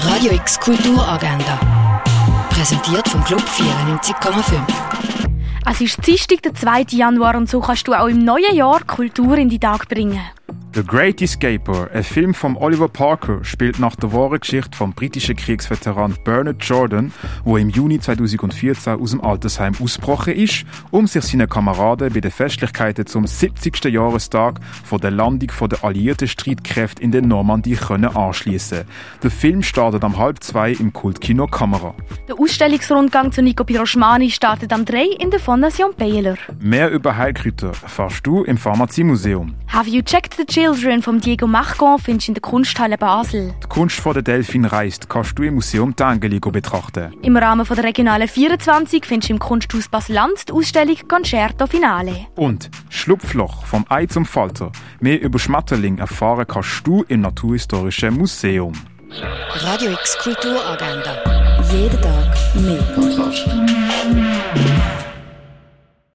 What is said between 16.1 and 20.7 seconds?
Bernard Jordan, wo im Juni 2014 aus dem Altersheim ausgebrochen ist,